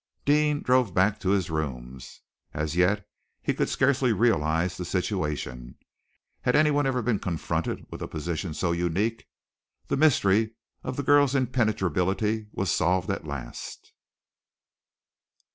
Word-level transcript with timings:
Deane 0.25 0.63
drove 0.63 0.95
back 0.95 1.19
to 1.19 1.29
his 1.29 1.51
rooms. 1.51 2.21
As 2.55 2.75
yet 2.75 3.07
he 3.39 3.53
could 3.53 3.69
scarcely 3.69 4.11
realize 4.11 4.75
the 4.75 4.83
situation. 4.83 5.75
Had 6.41 6.55
anyone 6.55 6.87
ever 6.87 7.03
been 7.03 7.19
confronted 7.19 7.85
with 7.91 8.01
a 8.01 8.07
position 8.07 8.55
so 8.55 8.71
unique? 8.71 9.27
The 9.89 9.97
mystery 9.97 10.55
of 10.83 10.97
the 10.97 11.03
girl's 11.03 11.35
impenetrability 11.35 12.47
was 12.51 12.71
solved 12.71 13.11
at 13.11 13.27
last! 13.27 13.93